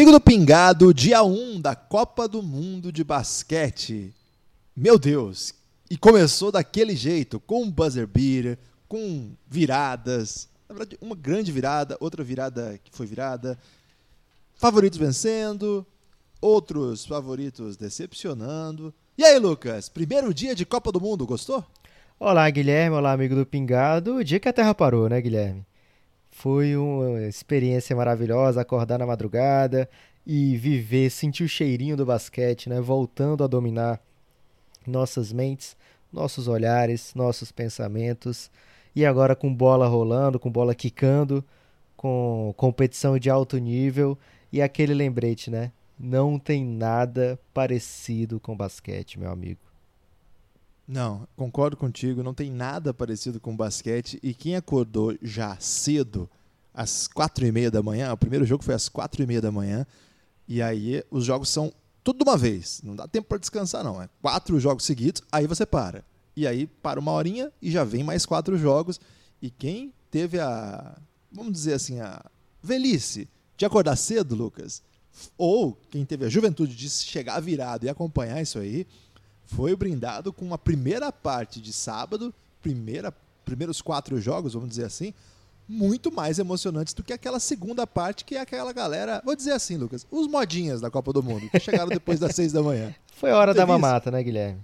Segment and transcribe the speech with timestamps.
[0.00, 4.14] Amigo do Pingado, dia 1 da Copa do Mundo de Basquete.
[4.74, 5.52] Meu Deus!
[5.90, 10.48] E começou daquele jeito, com buzzer beater, com viradas.
[10.66, 13.58] Na verdade, uma grande virada, outra virada que foi virada.
[14.54, 15.86] Favoritos vencendo,
[16.40, 18.94] outros favoritos decepcionando.
[19.18, 19.90] E aí, Lucas?
[19.90, 21.62] Primeiro dia de Copa do Mundo, gostou?
[22.18, 22.96] Olá, Guilherme.
[22.96, 24.14] Olá, amigo do Pingado.
[24.14, 25.62] O dia que a Terra parou, né, Guilherme?
[26.40, 29.86] Foi uma experiência maravilhosa acordar na madrugada
[30.26, 32.80] e viver, sentir o cheirinho do basquete, né?
[32.80, 34.00] Voltando a dominar
[34.86, 35.76] nossas mentes,
[36.10, 38.50] nossos olhares, nossos pensamentos.
[38.96, 41.44] E agora com bola rolando, com bola quicando,
[41.94, 44.16] com competição de alto nível
[44.50, 45.70] e aquele lembrete, né?
[45.98, 49.60] Não tem nada parecido com basquete, meu amigo.
[50.88, 54.18] Não, concordo contigo, não tem nada parecido com basquete.
[54.24, 56.28] E quem acordou já cedo,
[56.74, 59.50] às quatro e meia da manhã, o primeiro jogo foi às quatro e meia da
[59.50, 59.86] manhã,
[60.46, 62.80] e aí os jogos são tudo de uma vez.
[62.82, 64.02] Não dá tempo para descansar, não.
[64.02, 66.04] É quatro jogos seguidos, aí você para.
[66.36, 69.00] E aí para uma horinha e já vem mais quatro jogos.
[69.40, 70.96] E quem teve a,
[71.30, 72.24] vamos dizer assim, a
[72.62, 74.82] velhice de acordar cedo, Lucas,
[75.36, 78.86] ou quem teve a juventude de chegar virado e acompanhar isso aí,
[79.44, 82.32] foi brindado com a primeira parte de sábado,
[82.62, 83.12] primeira,
[83.44, 85.12] primeiros quatro jogos, vamos dizer assim,
[85.70, 89.76] muito mais emocionantes do que aquela segunda parte que é aquela galera, vou dizer assim,
[89.76, 92.92] Lucas, os modinhas da Copa do Mundo, que chegaram depois das seis da manhã.
[93.14, 94.16] Foi a hora da mamata, isso?
[94.16, 94.60] né, Guilherme?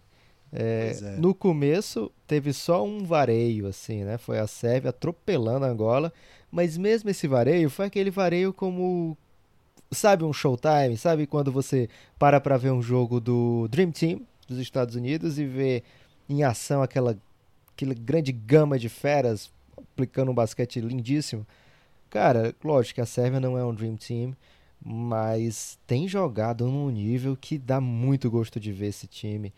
[0.53, 1.11] É, é.
[1.17, 4.19] No começo teve só um vareio, assim, né?
[4.19, 6.13] Foi a Sérvia atropelando a Angola,
[6.51, 9.17] mas mesmo esse vareio foi aquele vareio como
[9.93, 14.59] sabe um showtime, sabe quando você para para ver um jogo do Dream Team dos
[14.59, 15.85] Estados Unidos e vê
[16.29, 17.17] em ação aquela,
[17.73, 21.47] aquela grande gama de feras aplicando um basquete lindíssimo.
[22.11, 24.37] Cara, lógico que a Sérvia não é um Dream Team,
[24.85, 29.53] mas tem jogado num nível que dá muito gosto de ver esse time.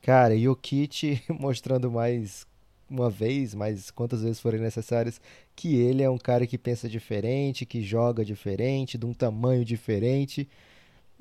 [0.00, 2.46] Cara, e o Kit mostrando mais
[2.90, 5.20] uma vez, mais quantas vezes forem necessárias,
[5.56, 10.46] que ele é um cara que pensa diferente, que joga diferente, de um tamanho diferente,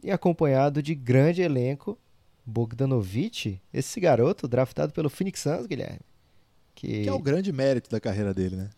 [0.04, 1.98] e acompanhado de grande elenco
[2.46, 6.11] Bogdanovic, esse garoto draftado pelo Phoenix Suns, Guilherme.
[6.82, 8.70] Que, que é o grande mérito da carreira dele, né?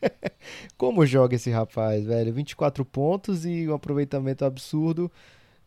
[0.78, 2.32] Como joga esse rapaz, velho?
[2.32, 5.10] 24 pontos e um aproveitamento absurdo.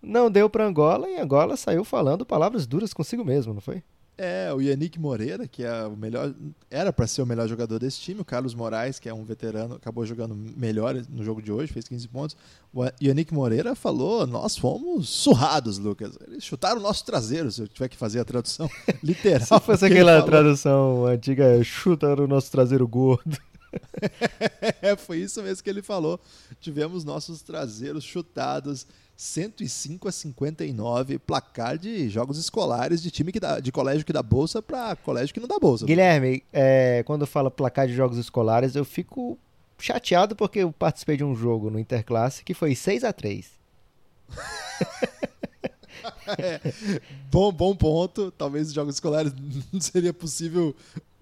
[0.01, 3.83] Não deu para Angola e Angola saiu falando palavras duras consigo mesmo, não foi?
[4.15, 6.33] É, o Yannick Moreira, que é o melhor,
[6.69, 9.73] era para ser o melhor jogador desse time, o Carlos Moraes, que é um veterano,
[9.75, 12.37] acabou jogando melhor no jogo de hoje, fez 15 pontos.
[12.71, 16.15] O Yannick Moreira falou: "Nós fomos surrados, Lucas.
[16.27, 18.69] Eles chutaram o nosso traseiro, se eu tiver que fazer a tradução
[19.01, 19.59] literal".
[19.59, 23.35] Se fosse aquela tradução antiga, chutaram o nosso traseiro gordo.
[24.81, 26.19] é, foi isso mesmo que ele falou.
[26.61, 28.85] Tivemos nossos traseiros chutados
[29.15, 34.23] 105 a 59, placar de jogos escolares de time que dá, de colégio que dá
[34.23, 35.85] bolsa para colégio que não dá bolsa.
[35.85, 39.37] Guilherme, é, quando fala placar de jogos escolares, eu fico
[39.77, 43.51] chateado porque eu participei de um jogo no Interclasse que foi 6 a 3
[46.37, 46.59] é,
[47.31, 48.31] bom, bom ponto.
[48.31, 49.33] Talvez os jogos escolares
[49.71, 50.75] não seria possível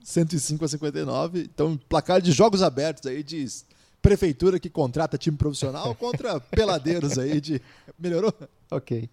[0.04, 1.50] 105 a 59.
[1.54, 3.46] Então, placar de jogos abertos aí de
[4.02, 7.62] prefeitura que contrata time profissional contra peladeiros aí de.
[7.98, 8.34] Melhorou?
[8.70, 9.10] Ok.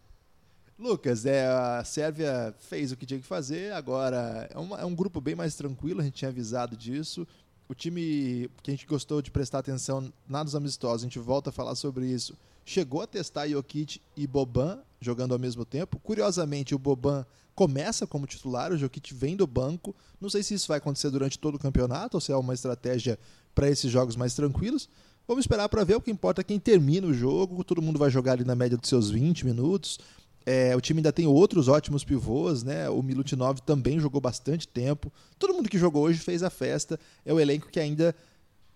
[0.78, 4.94] Lucas, é, a Sérvia fez o que tinha que fazer, agora é, uma, é, um
[4.94, 7.26] grupo bem mais tranquilo, a gente tinha avisado disso.
[7.68, 11.50] O time que a gente gostou de prestar atenção na dos amistosos, a gente volta
[11.50, 15.98] a falar sobre isso, chegou a testar Jokic e Boban jogando ao mesmo tempo.
[15.98, 17.26] Curiosamente, o Boban
[17.58, 19.92] começa como titular, o Jokic vem do banco.
[20.20, 23.18] Não sei se isso vai acontecer durante todo o campeonato ou se é uma estratégia
[23.52, 24.88] para esses jogos mais tranquilos.
[25.26, 25.96] Vamos esperar para ver.
[25.96, 27.64] O que importa é quem termina o jogo.
[27.64, 29.98] Todo mundo vai jogar ali na média dos seus 20 minutos.
[30.46, 32.88] É, o time ainda tem outros ótimos pivôs, né?
[32.88, 35.12] O Milutinov também jogou bastante tempo.
[35.36, 36.96] Todo mundo que jogou hoje fez a festa.
[37.26, 38.14] É o elenco que ainda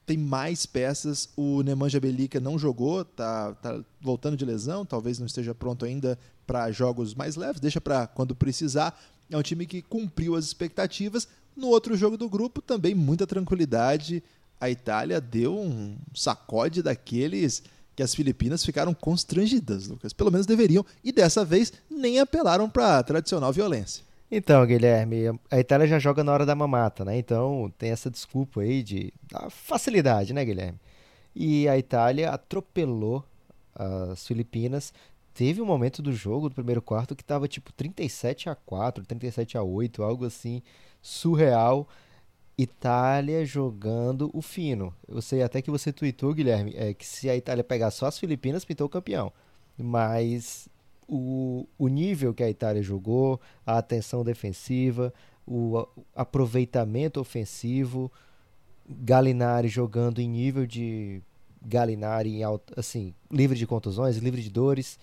[0.05, 1.29] tem mais peças.
[1.37, 6.19] O Nemanja Belica não jogou, tá, tá voltando de lesão, talvez não esteja pronto ainda
[6.47, 8.99] para jogos mais leves, deixa para quando precisar.
[9.31, 11.29] É um time que cumpriu as expectativas.
[11.57, 14.23] No outro jogo do grupo, também muita tranquilidade
[14.63, 17.65] a Itália deu um sacode daqueles
[17.97, 20.13] que as Filipinas ficaram constrangidas, Lucas.
[20.13, 24.05] Pelo menos deveriam, e dessa vez nem apelaram para a tradicional violência.
[24.31, 27.19] Então, Guilherme, a Itália já joga na hora da mamata, né?
[27.19, 29.13] Então tem essa desculpa aí de
[29.51, 30.79] facilidade, né, Guilherme?
[31.35, 33.25] E a Itália atropelou
[33.75, 34.95] as Filipinas.
[35.35, 39.57] Teve um momento do jogo, do primeiro quarto, que estava tipo 37 a 4, 37
[39.57, 40.63] a 8, algo assim
[41.01, 41.89] surreal.
[42.57, 44.95] Itália jogando o fino.
[45.09, 48.19] Eu sei até que você tweetou, Guilherme, é, que se a Itália pegar só as
[48.19, 49.33] Filipinas, pintou o campeão.
[49.79, 50.69] Mas
[51.09, 55.13] o, o nível que a Itália jogou, a atenção defensiva,
[55.47, 58.13] o aproveitamento ofensivo,
[58.89, 61.23] Galinari jogando em nível de
[61.65, 62.41] Galinari
[62.77, 64.99] assim, livre de contusões, livre de dores.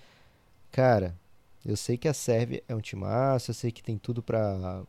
[0.72, 1.18] Cara,
[1.66, 4.84] eu sei que a Sérvia é um massa, eu sei que tem tudo para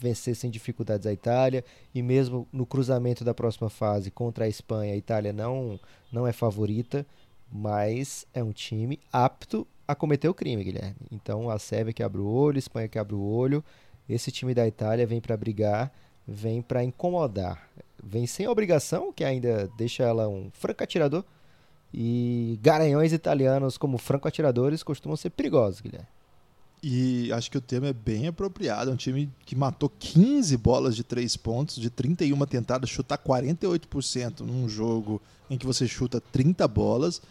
[0.00, 4.92] vencer sem dificuldades a Itália e mesmo no cruzamento da próxima fase contra a Espanha,
[4.92, 5.78] a Itália não
[6.12, 7.06] não é favorita,
[7.50, 10.96] mas é um time apto a cometer o crime, Guilherme.
[11.10, 13.64] Então a Sérvia que abre o olho, a Espanha que abre o olho,
[14.08, 15.92] esse time da Itália vem para brigar,
[16.26, 17.68] vem para incomodar,
[18.02, 21.24] vem sem obrigação, que ainda deixa ela um franco atirador.
[21.96, 26.08] E garanhões italianos como franco atiradores costumam ser perigosos, Guilherme.
[26.82, 28.90] E acho que o tema é bem apropriado.
[28.90, 34.40] É um time que matou 15 bolas de 3 pontos, de 31 tentadas, chutar 48%
[34.40, 37.22] num jogo em que você chuta 30 bolas,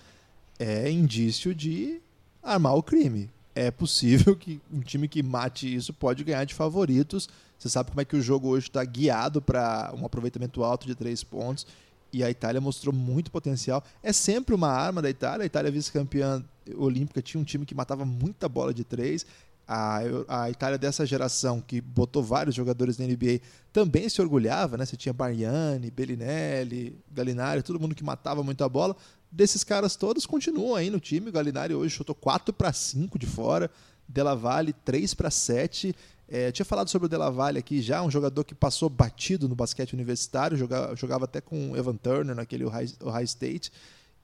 [0.57, 1.99] é indício de
[2.41, 3.29] armar o crime.
[3.53, 7.27] É possível que um time que mate isso pode ganhar de favoritos.
[7.59, 10.95] Você sabe como é que o jogo hoje está guiado para um aproveitamento alto de
[10.95, 11.67] 3 pontos.
[12.13, 13.83] E a Itália mostrou muito potencial.
[14.03, 15.43] É sempre uma arma da Itália.
[15.43, 16.45] A Itália, vice-campeã
[16.77, 19.25] olímpica tinha um time que matava muita bola de três.
[19.67, 23.39] A, a Itália dessa geração, que botou vários jogadores na NBA,
[23.71, 24.85] também se orgulhava, né?
[24.85, 28.95] Você tinha Bargnani, Bellinelli, Gallinari, todo mundo que matava muita bola.
[29.31, 31.29] Desses caras todos continuam aí no time.
[31.29, 33.71] O Gallinari hoje chutou 4 para 5 de fora,
[34.07, 35.95] Della Valle 3 para 7.
[36.27, 39.55] É, tinha falado sobre o Della Valle aqui já, um jogador que passou batido no
[39.55, 43.71] basquete universitário, jogava, jogava até com o Evan Turner naquele Ohio State.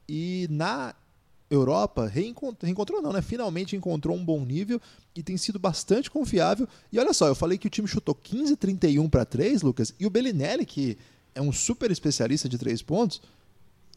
[0.08, 0.96] E na
[1.50, 3.22] Europa, reencontrou, reencontrou não, né?
[3.22, 4.80] Finalmente encontrou um bom nível
[5.16, 6.68] e tem sido bastante confiável.
[6.92, 10.06] E olha só, eu falei que o time chutou 15 31 para 3, Lucas, e
[10.06, 10.98] o Bellinelli, que
[11.34, 13.22] é um super especialista de 3 pontos,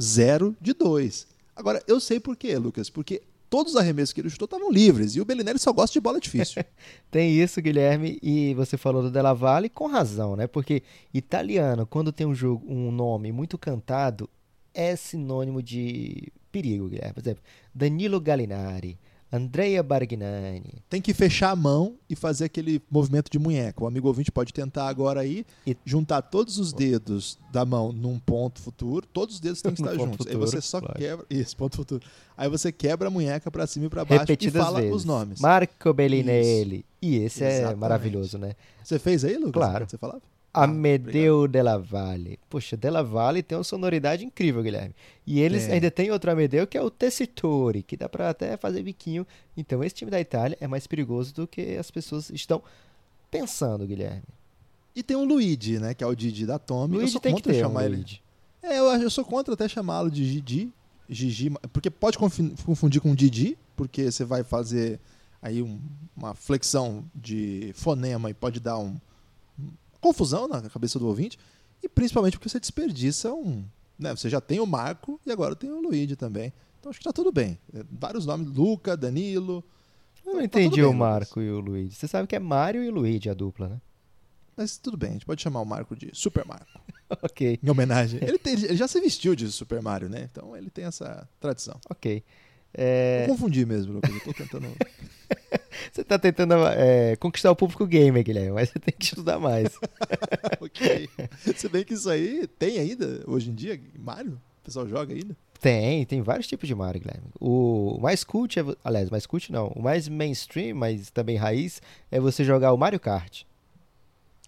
[0.01, 1.27] 0 de 2.
[1.55, 3.23] Agora, eu sei por quê, Lucas, porque
[3.53, 6.19] todos os arremessos que ele chutou estavam livres e o Bellinelli só gosta de bola
[6.19, 6.65] difícil.
[7.13, 10.47] tem isso, Guilherme, e você falou do Della Valle com razão, né?
[10.47, 10.83] Porque
[11.13, 14.27] italiano, quando tem um jogo, um nome muito cantado,
[14.73, 17.13] é sinônimo de perigo, Guilherme.
[17.13, 17.43] Por exemplo,
[17.75, 18.99] Danilo Gallinari,
[19.33, 20.83] Andrea Bargnani.
[20.91, 23.83] Tem que fechar a mão e fazer aquele movimento de munheca.
[23.83, 25.75] O amigo ouvinte pode tentar agora aí, e...
[25.87, 29.07] juntar todos os dedos da mão num ponto futuro.
[29.07, 30.19] Todos os dedos têm que estar juntos.
[30.19, 30.99] Futuro, aí você só claro.
[30.99, 31.27] quebra.
[31.31, 32.05] Isso, ponto futuro.
[32.37, 34.97] Aí você quebra a munheca para cima e para baixo Repetidas e fala vezes.
[34.97, 35.41] os nomes.
[35.41, 36.77] Marco Bellinelli.
[36.77, 36.85] Isso.
[37.01, 37.73] E esse é Exatamente.
[37.73, 38.55] é maravilhoso, né?
[38.85, 39.53] Você fez aí, Lucas?
[39.53, 39.89] Claro.
[39.89, 40.21] Você falava?
[40.55, 42.39] Amedeu ah, Della Valle.
[42.51, 44.95] Poxa, Della Valle tem uma sonoridade incrível, Guilherme.
[45.27, 45.73] E eles é.
[45.73, 49.27] ainda tem outro Amedeu que é o Tessitori, que dá para até fazer biquinho.
[49.57, 52.63] Então esse time da Itália é mais perigoso do que as pessoas estão
[53.31, 54.23] pensando, Guilherme.
[54.95, 56.97] E tem o Luigi, né, que é o Didi da Tommy.
[56.97, 57.97] Luigi tem que ter chamar um ele.
[57.97, 58.23] Luigi.
[58.63, 60.73] É, eu, eu sou contra até chamá-lo de Gigi,
[61.09, 65.01] Gigi, porque pode confundir com Didi, porque você vai fazer
[65.41, 65.81] aí um,
[66.17, 68.97] uma flexão de fonema e pode dar um
[70.03, 71.39] confusão na cabeça do ouvinte,
[71.83, 73.65] e principalmente porque você desperdiça um.
[73.99, 76.53] Né, você já tem o Marco e agora tem o Luigi também.
[76.79, 77.57] Então acho que está tudo bem.
[77.73, 79.65] É, vários nomes, Luca, Danilo.
[80.27, 81.45] Eu não tá, entendi tá o bem, Marco Lucas.
[81.45, 81.95] e o Luigi.
[81.95, 83.81] Você sabe que é Mario e Luigi a dupla, né?
[84.57, 86.81] Mas tudo bem, a gente pode chamar o Marco de Super Marco.
[87.23, 87.59] ok.
[87.63, 88.21] Em homenagem.
[88.23, 90.29] Ele, tem, ele, já se vestiu de Super Mario, né?
[90.31, 91.81] Então ele tem essa tradição.
[91.89, 92.23] Ok.
[92.75, 93.27] É...
[93.67, 94.13] Mesmo, Lucas.
[94.13, 94.67] Eu tô tentando.
[95.93, 99.69] você tá tentando é, conquistar o público gamer, Guilherme, mas você tem que estudar mais.
[100.61, 101.09] ok.
[101.57, 104.41] Se bem que isso aí tem ainda, hoje em dia, Mario?
[104.61, 105.37] O pessoal joga ainda?
[105.61, 107.29] Tem, tem vários tipos de Mario, Guilherme.
[107.41, 112.19] O mais cult, é, aliás, mais cult não, o mais mainstream, mas também raiz, é
[112.19, 113.45] você jogar o Mario Kart.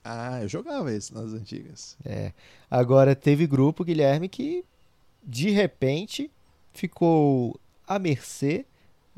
[0.04, 1.96] Ah, eu jogava esse nas antigas.
[2.04, 2.32] É.
[2.70, 4.64] Agora teve grupo, Guilherme, que
[5.22, 6.30] de repente
[6.72, 8.66] ficou à mercê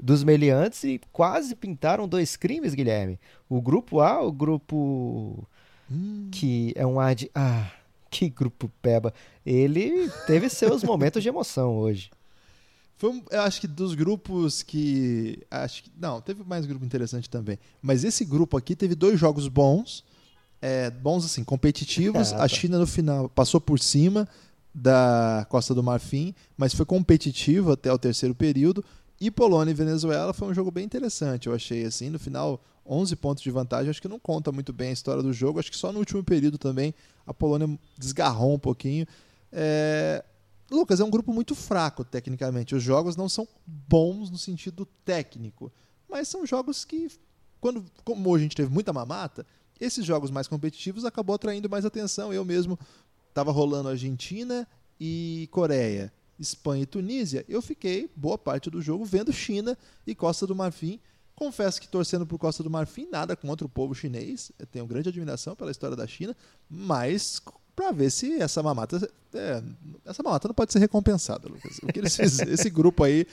[0.00, 3.18] dos meliantes e quase pintaram dois crimes, Guilherme.
[3.48, 5.46] O grupo A, o grupo
[5.90, 6.28] hum.
[6.30, 7.30] que é um ad.
[7.34, 7.70] Ah,
[8.10, 9.12] que grupo peba.
[9.44, 12.10] Ele teve seus momentos de emoção hoje.
[12.98, 15.38] Foi, eu acho que dos grupos que.
[15.50, 17.58] Acho que, não, teve mais grupo interessante também.
[17.82, 20.04] Mas esse grupo aqui teve dois jogos bons.
[20.60, 22.32] É, bons assim, competitivos.
[22.32, 24.26] a China no final passou por cima
[24.74, 28.84] da Costa do Marfim, mas foi competitivo até o terceiro período.
[29.20, 32.10] E Polônia e Venezuela foi um jogo bem interessante, eu achei assim.
[32.10, 35.32] No final, 11 pontos de vantagem, acho que não conta muito bem a história do
[35.32, 35.58] jogo.
[35.58, 36.94] Acho que só no último período também
[37.26, 39.06] a Polônia desgarrou um pouquinho.
[39.52, 40.24] É...
[40.70, 42.74] Lucas, é um grupo muito fraco tecnicamente.
[42.74, 45.72] Os jogos não são bons no sentido técnico,
[46.08, 47.08] mas são jogos que,
[47.60, 49.46] quando, como a gente teve muita mamata,
[49.80, 52.32] esses jogos mais competitivos acabou atraindo mais atenção.
[52.32, 52.78] Eu mesmo
[53.28, 54.66] estava rolando Argentina
[54.98, 57.44] e Coreia, Espanha e Tunísia.
[57.48, 59.76] Eu fiquei boa parte do jogo vendo China
[60.06, 61.00] e Costa do Marfim.
[61.34, 64.50] Confesso que torcendo por Costa do Marfim, nada contra o povo chinês.
[64.58, 66.34] Eu tenho grande admiração pela história da China,
[66.68, 67.42] mas
[67.74, 69.62] para ver se essa mamata é,
[70.06, 71.78] essa mamata não pode ser recompensada, Lucas.
[71.82, 73.26] O que eles fizeram, esse grupo aí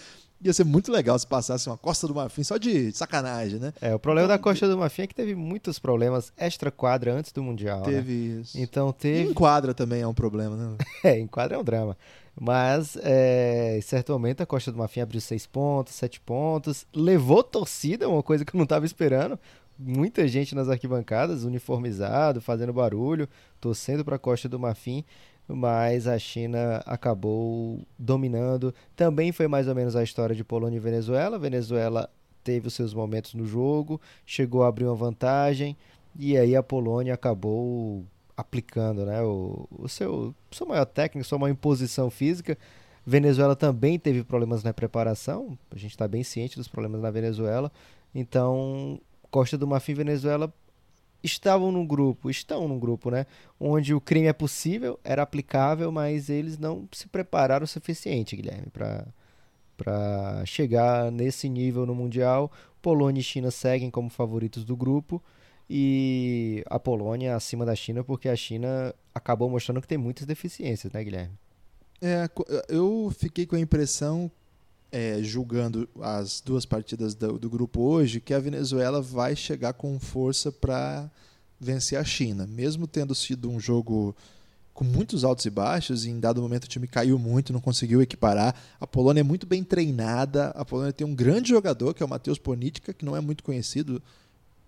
[0.44, 3.74] ia ser muito legal se passasse uma Costa do Marfim só de sacanagem, né?
[3.80, 7.32] É, o problema então, da Costa do Marfim é que teve muitos problemas extra-quadra antes
[7.32, 7.84] do Mundial.
[7.84, 8.42] Teve né?
[8.42, 8.60] isso.
[8.60, 9.30] Então teve.
[9.30, 10.78] E em quadra também é um problema, né?
[11.04, 11.98] é, em quadra é um drama.
[12.40, 17.44] Mas, é, em certo momento, a Costa do Marfim abriu seis pontos, sete pontos, levou
[17.44, 19.40] torcida, uma coisa que eu não estava esperando
[19.78, 23.28] muita gente nas arquibancadas, uniformizado, fazendo barulho,
[23.60, 25.04] torcendo para a Costa do Marfim,
[25.48, 28.74] mas a China acabou dominando.
[28.96, 31.40] Também foi mais ou menos a história de Polônia e Venezuela.
[31.40, 32.10] Venezuela
[32.44, 35.76] teve os seus momentos no jogo, chegou a abrir uma vantagem
[36.18, 41.52] e aí a Polônia acabou aplicando né, o, o seu, seu maior técnico, sua maior
[41.52, 42.58] imposição física.
[43.06, 47.72] Venezuela também teve problemas na preparação, a gente está bem ciente dos problemas na Venezuela,
[48.16, 49.00] então
[49.30, 50.54] Costa do Marfim e Venezuela
[51.22, 53.26] estavam num grupo, estão num grupo, né?
[53.60, 58.68] Onde o crime é possível, era aplicável, mas eles não se prepararam o suficiente, Guilherme,
[59.78, 62.52] para chegar nesse nível no Mundial.
[62.82, 65.22] Polônia e China seguem como favoritos do grupo
[65.76, 70.94] e a Polônia acima da China, porque a China acabou mostrando que tem muitas deficiências,
[70.94, 71.34] né, Guilherme?
[72.00, 72.30] É,
[72.70, 74.30] eu fiquei com a impressão
[74.92, 80.00] é, julgando as duas partidas do, do, grupo hoje, que a Venezuela vai chegar com
[80.00, 81.10] força para
[81.60, 82.46] vencer a China.
[82.46, 84.16] Mesmo tendo sido um jogo
[84.76, 88.00] com muitos altos e baixos, e em dado momento o time caiu muito, não conseguiu
[88.00, 88.56] equiparar.
[88.80, 92.10] A Polônia é muito bem treinada, a Polônia tem um grande jogador, que é o
[92.10, 94.00] Matheus Ponitka, que não é muito conhecido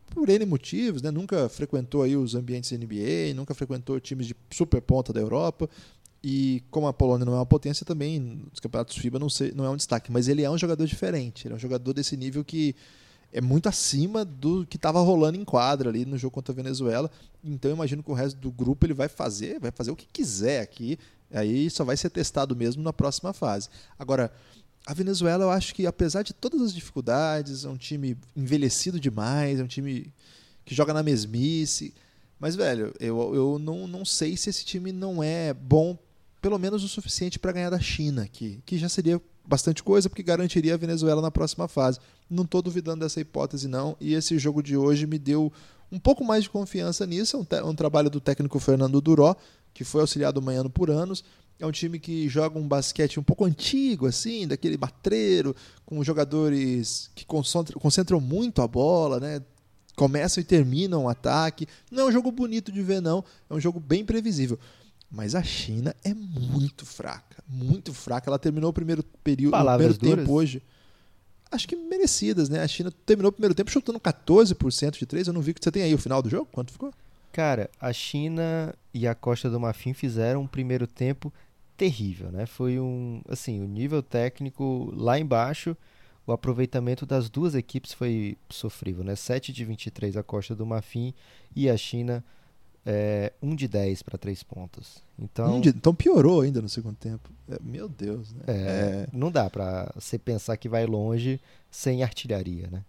[0.09, 1.12] por N motivos, né?
[1.12, 5.69] nunca frequentou aí os ambientes NBA, nunca frequentou times de super ponta da Europa,
[6.27, 9.63] e como a Polônia não é uma potência, também nos campeonatos FIBA não, sei, não
[9.63, 10.12] é um destaque.
[10.12, 11.45] Mas ele é um jogador diferente.
[11.45, 12.75] Ele é um jogador desse nível que
[13.31, 17.12] é muito acima do que estava rolando em quadra ali no jogo contra a Venezuela.
[17.43, 20.07] Então eu imagino que o resto do grupo ele vai fazer, vai fazer o que
[20.07, 20.97] quiser aqui.
[21.31, 23.69] Aí só vai ser testado mesmo na próxima fase.
[24.00, 24.31] Agora,
[24.86, 29.60] a Venezuela, eu acho que apesar de todas as dificuldades, é um time envelhecido demais,
[29.60, 30.13] é um time
[30.63, 31.94] que joga na mesmice.
[32.39, 35.98] Mas, velho, eu, eu não, não sei se esse time não é bom
[36.42, 40.22] pelo menos o suficiente para ganhar da China, que, que já seria bastante coisa, porque
[40.22, 42.00] garantiria a Venezuela na próxima fase.
[42.30, 45.51] Não estou duvidando dessa hipótese, não, e esse jogo de hoje me deu
[45.92, 47.36] um pouco mais de confiança nisso.
[47.50, 49.36] É um, um trabalho do técnico Fernando Duró,
[49.74, 51.24] que foi auxiliado manhã por anos.
[51.59, 57.09] É um time que joga um basquete um pouco antigo, assim, daquele batreiro, com jogadores
[57.15, 59.41] que concentram, concentram muito a bola, né?
[59.95, 61.65] Começam e terminam o ataque.
[61.89, 63.24] Não é um jogo bonito de ver, não.
[63.50, 64.59] É um jogo bem previsível.
[65.09, 68.29] Mas a China é muito fraca, muito fraca.
[68.29, 70.62] Ela terminou o primeiro período, Palavras o primeiro tempo hoje.
[71.50, 72.62] Acho que merecidas, né?
[72.62, 75.27] A China terminou o primeiro tempo chutando 14% de 3.
[75.27, 76.50] Eu não vi que você tem aí o final do jogo.
[76.51, 76.93] Quanto ficou?
[77.31, 81.31] Cara, a China e a Costa do Marfim fizeram um primeiro tempo
[81.75, 82.46] terrível, né?
[82.46, 85.75] Foi um, assim, o nível técnico lá embaixo,
[86.25, 89.15] o aproveitamento das duas equipes foi sofrível, né?
[89.15, 91.13] 7 de 23 a Costa do Marfim
[91.55, 92.24] e a China
[92.86, 95.03] é, 1 de 10 para 3 pontos.
[95.17, 97.29] Então, um de, então piorou ainda no segundo tempo.
[97.50, 98.44] É, meu Deus, né?
[98.48, 99.08] É, é.
[99.12, 101.39] Não dá para você pensar que vai longe
[101.72, 102.84] sem artilharia, né?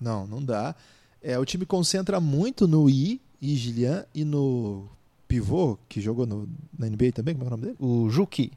[0.00, 0.74] Não, não dá.
[1.22, 4.88] É, o time concentra muito no I, I Gillian, e no
[5.28, 7.76] pivô, que jogou no, na NBA também, como é o nome dele?
[7.78, 8.50] O Juki.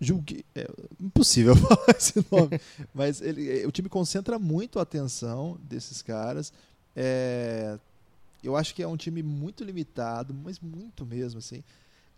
[0.00, 0.44] Juki.
[0.54, 0.66] É
[0.98, 2.58] impossível falar esse nome.
[2.94, 6.52] Mas ele, o time concentra muito a atenção desses caras.
[6.96, 7.78] É,
[8.42, 11.62] eu acho que é um time muito limitado, mas muito mesmo, assim.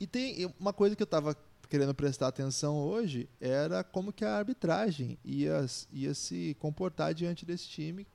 [0.00, 1.36] E tem uma coisa que eu estava
[1.68, 7.68] querendo prestar atenção hoje era como que a arbitragem ia, ia se comportar diante desse
[7.68, 8.06] time,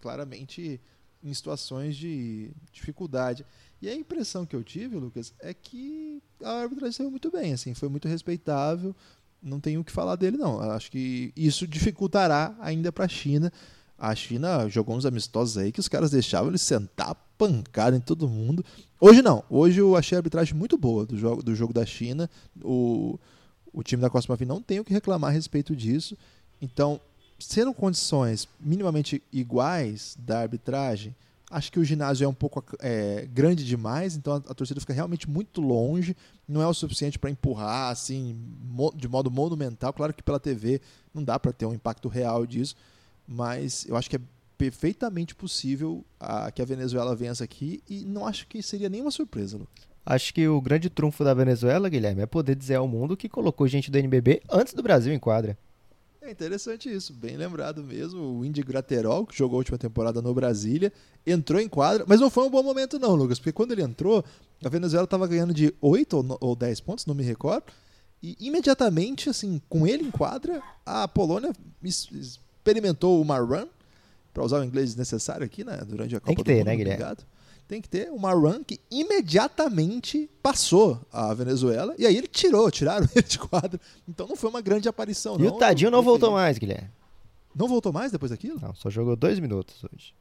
[0.00, 0.80] claramente
[1.22, 3.46] em situações de dificuldade.
[3.80, 7.74] E a impressão que eu tive, Lucas, é que a arbitragem saiu muito bem, assim,
[7.74, 8.94] foi muito respeitável,
[9.42, 10.60] não tenho o que falar dele não.
[10.60, 13.52] Acho que isso dificultará ainda para a China
[13.98, 18.28] a China jogou uns amistosos aí que os caras deixavam ele sentar pancada em todo
[18.28, 18.64] mundo.
[19.00, 19.42] Hoje não.
[19.50, 22.30] Hoje eu achei a arbitragem muito boa do jogo, do jogo da China.
[22.62, 23.18] O,
[23.72, 26.16] o time da Costa Marfim não tem o que reclamar a respeito disso.
[26.62, 27.00] Então,
[27.40, 31.14] sendo condições minimamente iguais da arbitragem,
[31.50, 34.92] Acho que o ginásio é um pouco é, grande demais, então a, a, torcida fica
[34.92, 36.14] realmente muito longe.
[36.46, 39.92] Não é o suficiente para empurrar assim mo, de modo monumental.
[39.94, 40.80] Claro que pela TV
[41.14, 42.76] não dá para ter um impacto real disso,
[43.26, 44.20] mas eu acho que é
[44.58, 49.56] perfeitamente possível a, que a Venezuela vença aqui e não acho que seria nenhuma surpresa,
[49.56, 49.88] Lucas.
[50.04, 53.68] Acho que o grande trunfo da Venezuela, Guilherme, é poder dizer ao mundo que colocou
[53.68, 55.56] gente do NBB antes do Brasil em quadra.
[56.28, 58.20] É interessante isso, bem lembrado mesmo.
[58.20, 60.92] O Indy Graterol, que jogou a última temporada no Brasília,
[61.26, 64.22] entrou em quadra, mas não foi um bom momento, não, Lucas, porque quando ele entrou,
[64.62, 67.64] a Venezuela estava ganhando de 8 ou 10 pontos, não me recordo,
[68.22, 71.50] e imediatamente, assim, com ele em quadra, a Polônia
[71.82, 73.66] experimentou uma run,
[74.34, 76.76] para usar o inglês necessário aqui, né, durante a Copa Tem que ter, Mundo, né,
[76.76, 77.02] Guilherme?
[77.04, 77.26] Obrigado
[77.68, 83.06] tem que ter uma run que imediatamente passou a Venezuela e aí ele tirou, tiraram
[83.14, 83.78] ele de quadro.
[84.08, 85.36] Então não foi uma grande aparição.
[85.36, 86.90] E não, o Tadinho não voltou mais, Guilherme.
[87.54, 88.58] Não voltou mais depois daquilo?
[88.60, 90.14] Não, só jogou dois minutos hoje.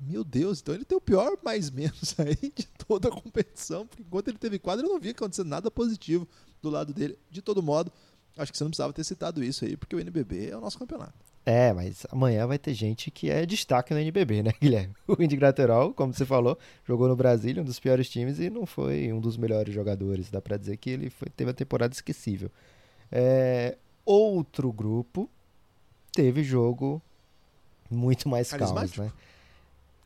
[0.00, 4.02] Meu Deus, então ele tem o pior mais menos aí de toda a competição, porque
[4.02, 6.26] enquanto ele teve quadro eu não vi acontecendo nada positivo
[6.60, 7.16] do lado dele.
[7.30, 7.92] De todo modo,
[8.36, 10.78] acho que você não precisava ter citado isso aí, porque o NBB é o nosso
[10.78, 11.14] campeonato.
[11.50, 14.94] É, mas amanhã vai ter gente que é destaque no NBB, né, Guilherme?
[15.06, 18.66] O Indy Graterol, como você falou, jogou no Brasília, um dos piores times, e não
[18.66, 20.28] foi um dos melhores jogadores.
[20.30, 22.50] Dá pra dizer que ele foi, teve a temporada esquecível.
[23.10, 25.26] É, outro grupo
[26.12, 27.00] teve jogo
[27.90, 29.10] muito mais calmo, né?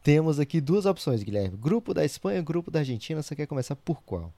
[0.01, 1.57] Temos aqui duas opções, Guilherme.
[1.57, 3.21] Grupo da Espanha, grupo da Argentina.
[3.21, 4.33] Você quer começar por qual?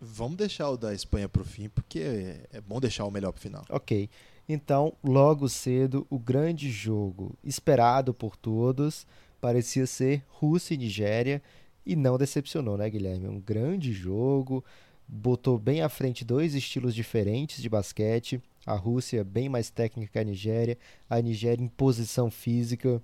[0.00, 3.40] Vamos deixar o da Espanha pro fim, porque é, é bom deixar o melhor pro
[3.40, 3.64] final.
[3.70, 4.10] Ok.
[4.52, 9.06] Então, logo cedo, o grande jogo esperado por todos
[9.40, 11.40] parecia ser Rússia e Nigéria
[11.86, 13.28] e não decepcionou, né, Guilherme?
[13.28, 14.64] Um grande jogo,
[15.06, 18.42] botou bem à frente dois estilos diferentes de basquete.
[18.66, 20.76] A Rússia bem mais técnica que a Nigéria,
[21.08, 23.00] a Nigéria em posição física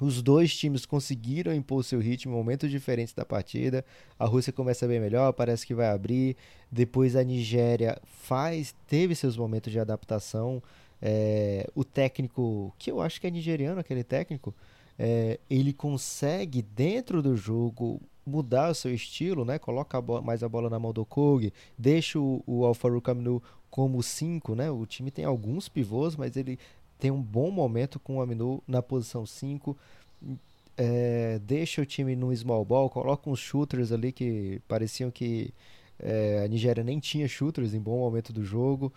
[0.00, 3.84] os dois times conseguiram impor seu ritmo em momentos diferentes da partida.
[4.18, 6.36] A Rússia começa bem melhor, parece que vai abrir.
[6.70, 10.62] Depois a Nigéria faz, teve seus momentos de adaptação.
[11.00, 14.54] É, o técnico, que eu acho que é nigeriano, aquele técnico,
[14.98, 19.58] é, ele consegue dentro do jogo mudar o seu estilo, né?
[19.58, 24.02] Coloca a mais a bola na mão do Kog, deixa o, o Alfaru Camino como
[24.02, 24.70] 5, né?
[24.70, 26.58] O time tem alguns pivôs, mas ele
[26.98, 29.76] tem um bom momento com o Aminu na posição 5.
[30.76, 35.52] É, deixa o time no small ball, coloca uns shooters ali que pareciam que
[35.98, 38.92] é, a Nigéria nem tinha shooters em bom momento do jogo.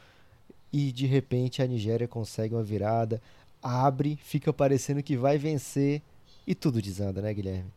[0.71, 3.21] E de repente a Nigéria consegue uma virada,
[3.61, 6.01] abre, fica parecendo que vai vencer
[6.47, 7.69] e tudo desanda, né, Guilherme?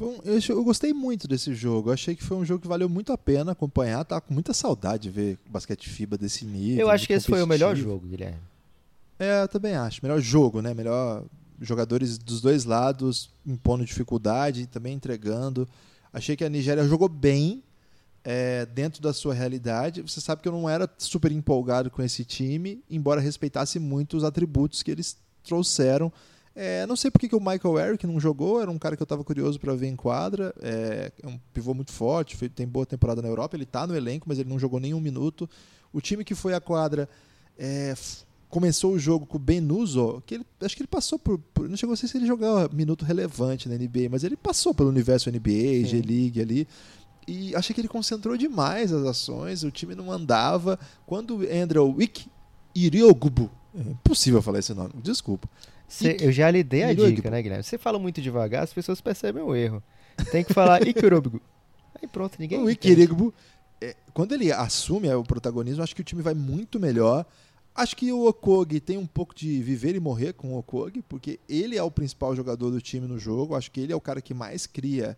[0.00, 1.88] Um, eu, eu, gostei muito desse jogo.
[1.88, 4.04] Eu achei que foi um jogo que valeu muito a pena acompanhar.
[4.04, 6.80] Tava com muita saudade de ver basquete FIBA desse nível.
[6.80, 8.38] Eu acho que esse foi o melhor jogo, Guilherme.
[9.18, 10.00] É, eu também acho.
[10.02, 10.72] Melhor jogo, né?
[10.74, 11.24] Melhor
[11.60, 15.68] jogadores dos dois lados impondo dificuldade também entregando.
[16.12, 17.62] Achei que a Nigéria jogou bem
[18.24, 20.02] é, dentro da sua realidade.
[20.02, 24.24] Você sabe que eu não era super empolgado com esse time, embora respeitasse muito os
[24.24, 26.12] atributos que eles trouxeram.
[26.54, 29.04] É, não sei porque que o Michael Eric não jogou, era um cara que eu
[29.04, 30.52] estava curioso para ver em quadra.
[30.60, 33.56] É, é, um pivô muito forte, tem boa temporada na Europa.
[33.56, 35.48] Ele está no elenco, mas ele não jogou nenhum minuto.
[35.92, 37.08] O time que foi à quadra
[37.56, 37.94] é,
[38.48, 41.76] começou o jogo com o Benuso, que ele, acho que ele passou por, por, Não
[41.76, 45.30] chegou a ser se ele jogou minuto relevante na NBA, mas ele passou pelo universo
[45.30, 46.68] NBA, G-League ali.
[47.26, 50.78] E achei que ele concentrou demais as ações, o time não andava.
[51.06, 52.26] Quando Andrew Wick
[52.74, 53.50] Iriogubu.
[53.74, 55.48] É impossível falar esse nome, desculpa.
[55.86, 57.64] Cê, eu já lhe dei a dica, né, Guilherme?
[57.64, 59.82] Você fala muito devagar, as pessoas percebem o erro.
[60.30, 61.40] Tem que falar Ikirobugu.
[62.00, 62.60] Aí pronto, ninguém.
[62.60, 63.32] O Ikiribugu,
[63.80, 67.26] é, quando ele assume o protagonismo, acho que o time vai muito melhor.
[67.78, 71.38] Acho que o Okogi tem um pouco de viver e morrer com o Okogi, porque
[71.48, 73.54] ele é o principal jogador do time no jogo.
[73.54, 75.16] Acho que ele é o cara que mais cria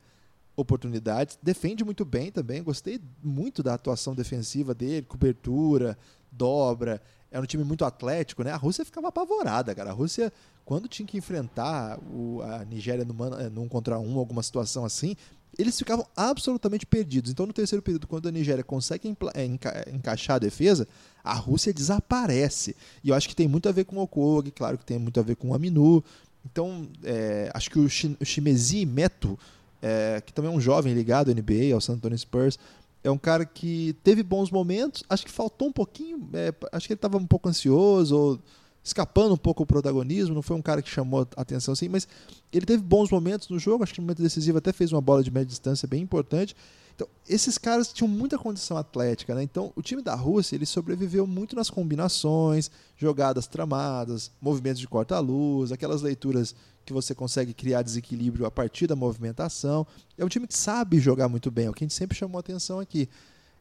[0.55, 1.39] oportunidades.
[1.43, 2.63] Defende muito bem também.
[2.63, 5.97] Gostei muito da atuação defensiva dele, cobertura,
[6.31, 7.01] dobra.
[7.31, 8.53] É um time muito atlético, né?
[8.53, 9.89] A Rússia ficava apavorada, cara.
[9.89, 10.31] A Rússia,
[10.63, 13.07] quando tinha que enfrentar o, a Nigéria
[13.39, 15.17] eh, num contra um, alguma situação assim,
[15.59, 17.31] eles ficavam absolutamente perdidos.
[17.31, 20.87] Então, no terceiro período, quando a Nigéria consegue eh, enca encaixar a defesa,
[21.23, 22.77] a Rússia desaparece.
[23.03, 25.19] E eu acho que tem muito a ver com o Okog, claro que tem muito
[25.21, 26.03] a ver com o Aminu.
[26.45, 29.39] Então, é, acho que o, Shimezi Meto,
[29.83, 32.59] é, que também é um jovem ligado ao NBA, ao San Antonio Spurs,
[33.03, 36.93] é um cara que teve bons momentos, acho que faltou um pouquinho, é, acho que
[36.93, 38.41] ele estava um pouco ansioso, ou
[38.83, 42.09] escapando um pouco o protagonismo, não foi um cara que chamou atenção assim, mas
[42.53, 45.23] ele teve bons momentos no jogo, acho que no momento decisivo até fez uma bola
[45.23, 46.57] de média distância bem importante.
[46.95, 49.43] Então, esses caras tinham muita condição atlética, né?
[49.43, 55.73] Então, o time da Rússia, ele sobreviveu muito nas combinações, jogadas tramadas, movimentos de corta-luz,
[55.73, 59.87] aquelas leituras que você consegue criar desequilíbrio a partir da movimentação.
[60.19, 62.39] É um time que sabe jogar muito bem, é o que a gente sempre chamou
[62.39, 63.09] atenção aqui.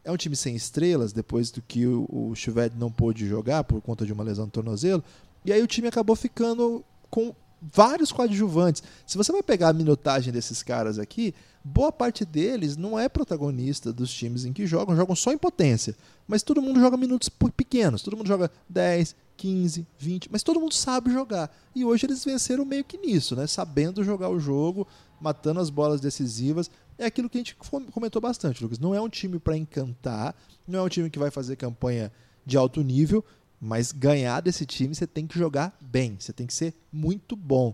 [0.03, 2.33] É um time sem estrelas, depois do que o, o
[2.77, 5.03] não pôde jogar por conta de uma lesão no tornozelo.
[5.43, 8.83] E aí o time acabou ficando com vários coadjuvantes.
[9.05, 11.33] Se você vai pegar a minutagem desses caras aqui,
[11.63, 15.95] boa parte deles não é protagonista dos times em que jogam, jogam só em potência.
[16.27, 20.73] Mas todo mundo joga minutos pequenos, todo mundo joga 10, 15, 20, mas todo mundo
[20.73, 21.53] sabe jogar.
[21.75, 23.47] E hoje eles venceram meio que nisso, né?
[23.47, 24.87] Sabendo jogar o jogo,
[25.19, 26.69] matando as bolas decisivas.
[26.99, 27.55] É aquilo que a gente
[27.93, 28.77] comentou bastante, Lucas.
[28.77, 30.35] Não é um time para encantar,
[30.67, 32.11] não é um time que vai fazer campanha
[32.45, 33.23] de alto nível,
[33.59, 37.73] mas ganhar desse time você tem que jogar bem, você tem que ser muito bom.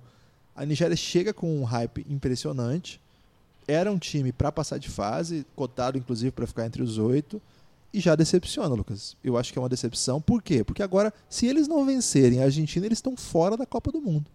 [0.55, 3.01] A Nigéria chega com um hype impressionante.
[3.67, 7.41] Era um time para passar de fase, cotado inclusive para ficar entre os oito,
[7.91, 9.17] e já decepciona, Lucas.
[9.23, 10.21] Eu acho que é uma decepção.
[10.21, 10.63] Por quê?
[10.63, 14.29] Porque agora, se eles não vencerem a Argentina, eles estão fora da Copa do Mundo.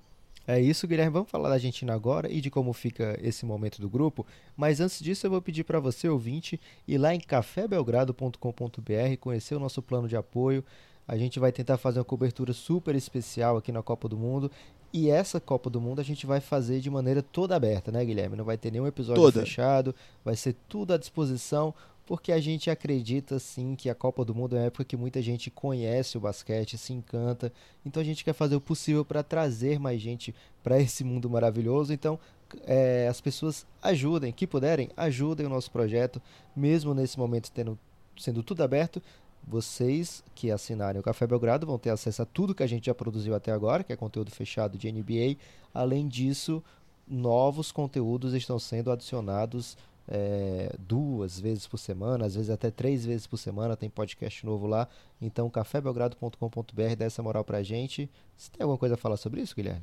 [0.51, 1.13] É isso, Guilherme.
[1.13, 4.27] Vamos falar da Argentina agora e de como fica esse momento do grupo.
[4.57, 9.61] Mas antes disso, eu vou pedir para você, ouvinte, ir lá em cafébelgrado.com.br, conhecer o
[9.61, 10.65] nosso plano de apoio.
[11.07, 14.51] A gente vai tentar fazer uma cobertura super especial aqui na Copa do Mundo.
[14.93, 18.35] E essa Copa do Mundo a gente vai fazer de maneira toda aberta, né, Guilherme?
[18.35, 19.43] Não vai ter nenhum episódio toda.
[19.43, 21.73] fechado, vai ser tudo à disposição,
[22.07, 25.23] porque a gente acredita sim que a Copa do Mundo é uma época que muita
[25.23, 27.53] gente conhece o basquete, se encanta.
[27.85, 31.93] Então a gente quer fazer o possível para trazer mais gente para esse mundo maravilhoso.
[31.93, 32.19] Então
[32.65, 36.21] é, as pessoas ajudem, que puderem, ajudem o nosso projeto,
[36.55, 37.79] mesmo nesse momento tendo,
[38.19, 39.01] sendo tudo aberto.
[39.47, 42.95] Vocês que assinarem o Café Belgrado vão ter acesso a tudo que a gente já
[42.95, 45.37] produziu até agora, que é conteúdo fechado de NBA.
[45.73, 46.63] Além disso,
[47.09, 49.77] novos conteúdos estão sendo adicionados
[50.09, 54.67] é, duas vezes por semana, às vezes até três vezes por semana, tem podcast novo
[54.67, 54.89] lá.
[55.21, 58.11] Então, cafébelgrado.com.br dá essa moral pra gente.
[58.37, 59.83] Você tem alguma coisa a falar sobre isso, Guilherme?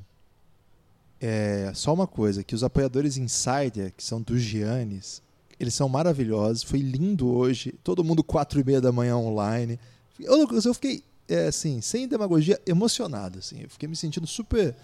[1.20, 5.22] É, só uma coisa, que os apoiadores Insider, que são dos Giannis,
[5.60, 6.64] eles são maravilhosos.
[6.64, 7.74] Foi lindo hoje.
[7.84, 9.80] Todo mundo quatro e meia da manhã online.
[10.20, 13.40] Eu, eu fiquei, é, assim, sem demagogia, emocionado.
[13.40, 13.62] Assim.
[13.62, 14.76] Eu fiquei me sentindo super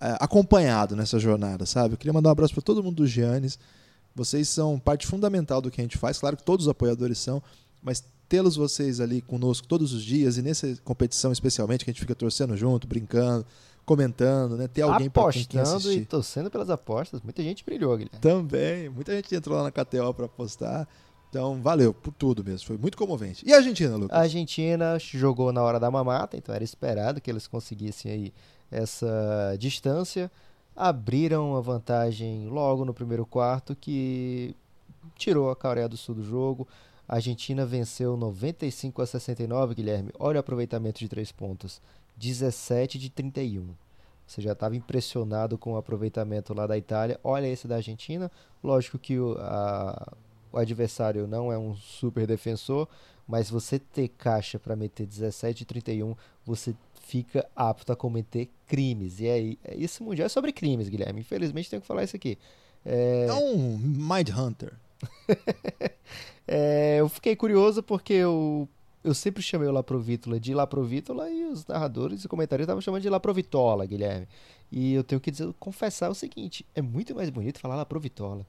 [0.00, 1.94] é, acompanhado nessa jornada, sabe?
[1.94, 3.58] Eu queria mandar um abraço para todo mundo do Giannis.
[4.14, 6.18] Vocês são parte fundamental do que a gente faz.
[6.18, 7.42] Claro que todos os apoiadores são,
[7.82, 12.00] mas tê-los vocês ali conosco todos os dias e nessa competição especialmente que a gente
[12.00, 13.44] fica torcendo junto, brincando,
[13.84, 14.68] comentando, né?
[14.68, 17.20] Ter alguém para Apostando e torcendo pelas apostas.
[17.22, 18.20] Muita gente brilhou, Guilherme.
[18.20, 18.88] Também.
[18.88, 20.86] Muita gente entrou lá na KTO para apostar.
[21.28, 22.66] Então, valeu por tudo mesmo.
[22.66, 23.44] Foi muito comovente.
[23.46, 24.16] E a Argentina, Lucas?
[24.16, 28.32] A Argentina jogou na hora da mamata, então era esperado que eles conseguissem aí
[28.70, 30.30] essa distância.
[30.74, 34.54] Abriram a vantagem logo no primeiro quarto, que
[35.16, 36.66] tirou a Coreia do Sul do jogo.
[37.08, 40.10] A Argentina venceu 95 a 69, Guilherme.
[40.18, 41.82] Olha o aproveitamento de três pontos.
[42.16, 43.74] 17 de 31.
[44.26, 47.18] Você já estava impressionado com o aproveitamento lá da Itália.
[47.24, 48.30] Olha esse da Argentina.
[48.62, 50.12] Lógico que o, a,
[50.52, 52.86] o adversário não é um super defensor,
[53.26, 56.74] mas você ter caixa para meter 17 de 31, você
[57.10, 59.18] fica apto a cometer crimes.
[59.18, 61.20] E aí, esse mundial é sobre crimes, Guilherme.
[61.20, 62.38] Infelizmente tenho que falar isso aqui.
[62.86, 64.74] É, é um Mind Hunter.
[66.46, 68.68] é, eu fiquei curioso porque o
[69.02, 73.08] eu sempre chamei o Laprovítola de Laprovítola e os narradores e comentários estavam chamando de
[73.08, 74.28] Laprovitola, Guilherme.
[74.70, 78.46] E eu tenho que dizer, confessar o seguinte, é muito mais bonito falar Laprovitola.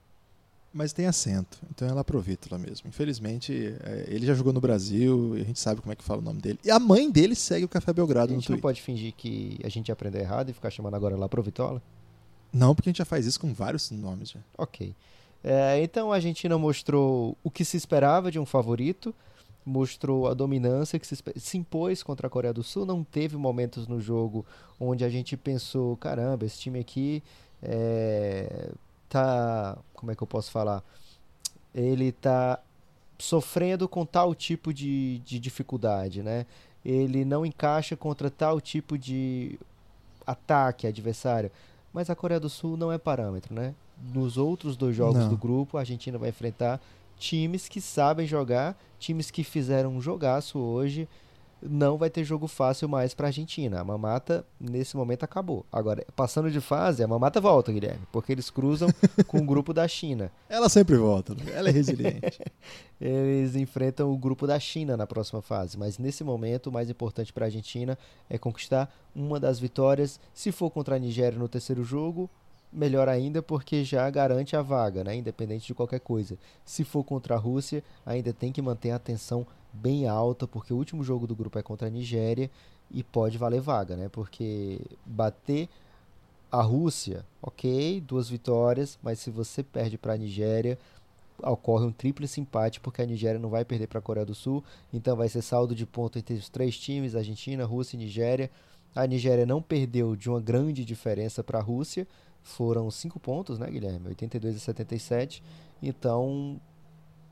[0.73, 2.87] Mas tem acento, então é Laprovítola mesmo.
[2.87, 6.21] Infelizmente, é, ele já jogou no Brasil e a gente sabe como é que fala
[6.21, 6.59] o nome dele.
[6.63, 8.37] E a mãe dele segue o Café Belgrado no Twitter.
[8.37, 11.81] A gente não pode fingir que a gente aprendeu errado e ficar chamando agora Laprovitola?
[12.53, 14.39] Não, porque a gente já faz isso com vários nomes já.
[14.57, 14.95] Ok.
[15.43, 19.13] É, então a Argentina mostrou o que se esperava de um favorito,
[19.65, 22.85] mostrou a dominância que se, se, impôs contra a Coreia do Sul.
[22.85, 24.45] Não teve momentos no jogo
[24.79, 27.23] onde a gente pensou: caramba, esse time aqui
[27.61, 28.71] é,
[29.11, 29.77] tá.
[29.93, 30.81] Como é que eu posso falar?
[31.75, 32.59] Ele tá
[33.19, 36.45] sofrendo com tal tipo de, de dificuldade, né?
[36.83, 39.59] Ele não encaixa contra tal tipo de
[40.25, 41.51] ataque adversário.
[41.93, 43.75] Mas a Coreia do Sul não é parâmetro, né?
[44.13, 45.29] Nos outros dois jogos não.
[45.29, 46.81] do grupo, a Argentina vai enfrentar
[47.19, 51.07] times que sabem jogar, times que fizeram um jogaço hoje.
[51.61, 53.79] Não vai ter jogo fácil mais para a Argentina.
[53.79, 55.65] A mamata, nesse momento, acabou.
[55.71, 58.89] Agora, passando de fase, a mamata volta, Guilherme, porque eles cruzam
[59.27, 60.31] com o grupo da China.
[60.49, 61.43] Ela sempre volta, né?
[61.53, 62.39] ela é resiliente.
[62.99, 67.31] eles enfrentam o grupo da China na próxima fase, mas nesse momento, o mais importante
[67.31, 67.97] para a Argentina
[68.29, 70.19] é conquistar uma das vitórias.
[70.33, 72.29] Se for contra a Nigéria no terceiro jogo,
[72.71, 75.15] melhor ainda porque já garante a vaga, né?
[75.15, 76.37] independente de qualquer coisa.
[76.63, 80.77] Se for contra a Rússia, ainda tem que manter a atenção bem alta, porque o
[80.77, 82.49] último jogo do grupo é contra a Nigéria
[82.89, 84.09] e pode valer vaga, né?
[84.09, 85.69] Porque bater
[86.51, 90.77] a Rússia, ok, duas vitórias, mas se você perde para a Nigéria,
[91.41, 94.63] ocorre um tríplice empate, porque a Nigéria não vai perder para a Coreia do Sul,
[94.93, 98.49] então vai ser saldo de ponto entre os três times, Argentina, Rússia e Nigéria.
[98.93, 102.05] A Nigéria não perdeu de uma grande diferença para a Rússia,
[102.43, 104.07] foram cinco pontos, né, Guilherme?
[104.09, 105.43] 82 a 77.
[105.81, 106.59] Então,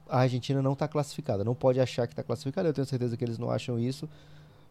[0.08, 1.44] a Argentina não está classificada.
[1.44, 2.70] Não pode achar que está classificada.
[2.70, 4.10] Eu tenho certeza que eles não acham isso.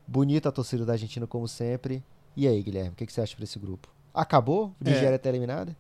[0.07, 2.03] Bonita a torcida da Argentina, como sempre.
[2.37, 3.88] E aí, Guilherme, o que, que você acha para esse grupo?
[4.12, 4.74] Acabou?
[4.81, 5.29] Nigéria é.
[5.29, 5.77] eliminada?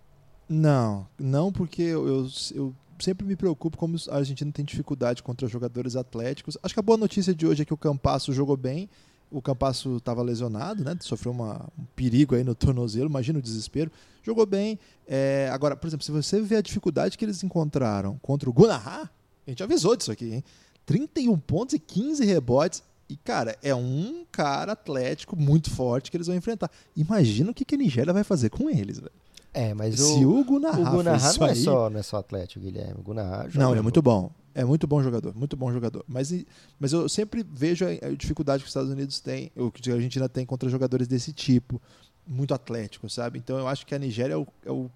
[0.48, 5.46] Não, não, porque eu, eu, eu sempre me preocupo como a Argentina tem dificuldade contra
[5.46, 6.56] jogadores atléticos.
[6.62, 8.88] Acho que a boa notícia de hoje é que o Campasso jogou bem.
[9.30, 10.96] O Campasso estava lesionado, né?
[11.00, 13.90] Sofreu uma, um perigo aí no tornozelo, imagina o desespero.
[14.22, 14.78] Jogou bem.
[15.06, 19.08] É, agora, por exemplo, se você vê a dificuldade que eles encontraram contra o Gunahá,
[19.46, 20.44] a gente avisou disso aqui, hein?
[20.86, 22.82] 31 pontos e 15 rebotes.
[23.08, 26.70] E, cara, é um cara atlético muito forte que eles vão enfrentar.
[26.94, 29.12] Imagina o que, que a Nigéria vai fazer com eles, velho.
[29.54, 32.60] É, mas Se o, o Gunahá, o Gunahá não, é só, não é só atlético,
[32.60, 33.00] Guilherme.
[33.00, 34.30] O Gunahá não, ele é muito bom.
[34.54, 36.04] É muito bom jogador, muito bom jogador.
[36.08, 36.32] Mas,
[36.78, 40.28] mas eu sempre vejo a dificuldade que os Estados Unidos têm, ou que a Argentina
[40.28, 41.80] tem contra jogadores desse tipo,
[42.26, 43.38] muito atlético, sabe?
[43.38, 44.90] Então eu acho que a Nigéria é o, é o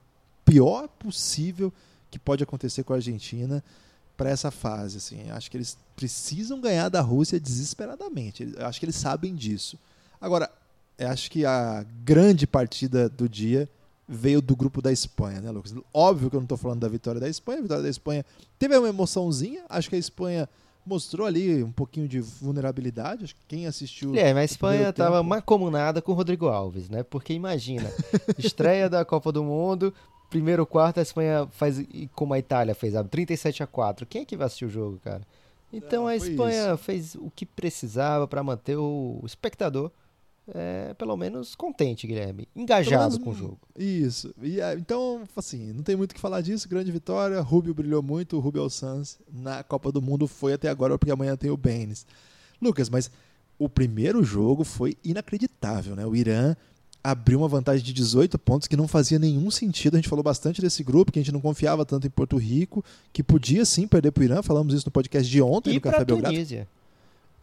[0.45, 1.73] pior possível
[2.11, 3.65] que pode acontecer com a Argentina
[4.17, 4.99] para essa fase.
[4.99, 5.31] Assim.
[5.31, 8.55] Acho que eles precisam ganhar da Rússia desesperadamente.
[8.59, 9.79] Acho que eles sabem disso.
[10.21, 10.51] Agora,
[10.99, 13.69] acho que a grande partida do dia
[14.13, 15.75] veio do grupo da Espanha, né, Lucas?
[15.93, 17.59] Óbvio que eu não estou falando da vitória da Espanha.
[17.59, 18.25] A vitória da Espanha
[18.59, 19.65] teve uma emoçãozinha.
[19.69, 20.49] Acho que a Espanha
[20.85, 23.25] mostrou ali um pouquinho de vulnerabilidade.
[23.25, 24.15] Acho que quem assistiu.
[24.15, 27.03] É, mas a Espanha estava macomunada com o Rodrigo Alves, né?
[27.03, 27.91] Porque imagina,
[28.39, 29.95] estreia da Copa do Mundo,
[30.29, 31.83] primeiro quarto, a Espanha faz
[32.15, 34.07] como a Itália fez, 37 a 4.
[34.07, 35.23] Quem é que vai assistir o jogo, cara?
[35.73, 36.79] Então a Espanha isso.
[36.79, 39.91] fez o que precisava para manter o espectador
[40.49, 42.49] é, pelo menos contente, Guilherme.
[42.55, 43.59] Engajado menos, com o jogo.
[43.79, 44.35] Isso.
[44.43, 46.69] E, é, então, assim, não tem muito o que falar disso.
[46.69, 47.41] Grande vitória.
[47.41, 48.37] Rubio brilhou muito.
[48.37, 52.07] O Rubio Sans na Copa do Mundo foi até agora, porque amanhã tem o Benes.
[52.61, 53.11] Lucas, mas
[53.59, 56.05] o primeiro jogo foi inacreditável, né?
[56.05, 56.57] O Irã
[57.03, 59.95] abriu uma vantagem de 18 pontos que não fazia nenhum sentido.
[59.95, 62.85] A gente falou bastante desse grupo, que a gente não confiava tanto em Porto Rico,
[63.13, 64.43] que podia sim perder para o Irã.
[64.43, 66.35] Falamos isso no podcast de ontem, e no Café Belgrado.
[66.35, 66.69] Tunísia.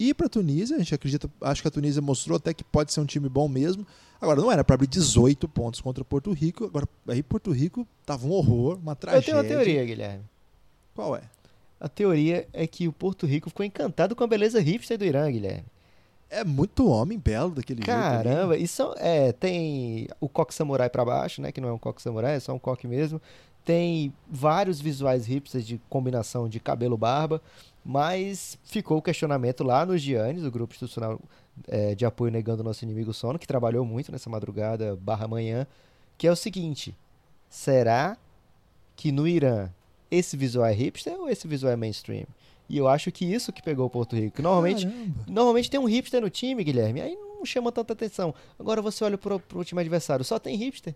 [0.00, 2.90] E para a Tunísia, a gente acredita, acho que a Tunísia mostrou até que pode
[2.90, 3.86] ser um time bom mesmo.
[4.18, 6.64] Agora, não era para abrir 18 pontos contra Porto Rico.
[6.64, 9.32] Agora, aí Porto Rico tava um horror, uma tragédia.
[9.32, 10.24] Eu tenho uma teoria, Guilherme.
[10.94, 11.20] Qual é?
[11.78, 15.30] A teoria é que o Porto Rico ficou encantado com a beleza hipster do Irã,
[15.30, 15.66] Guilherme.
[16.30, 21.50] É muito homem belo daquele Caramba, isso é, tem o coque samurai para baixo, né,
[21.50, 23.20] que não é um coque samurai, é só um coque mesmo.
[23.64, 27.42] Tem vários visuais hipsters de combinação de cabelo barba,
[27.84, 31.20] mas ficou o questionamento lá nos Giannis, o grupo institucional
[31.68, 35.66] é, de apoio negando o nosso inimigo sono, que trabalhou muito nessa madrugada barra manhã,
[36.16, 36.94] que é o seguinte,
[37.48, 38.16] será
[38.94, 39.70] que no Irã
[40.10, 42.26] esse visual é hipster ou esse visual é mainstream?
[42.68, 44.40] E eu acho que isso que pegou o Porto Rico.
[44.40, 44.86] Normalmente,
[45.26, 48.32] normalmente tem um hipster no time, Guilherme, aí não chama tanta atenção.
[48.58, 50.94] Agora você olha pro, pro time adversário, só tem hipster.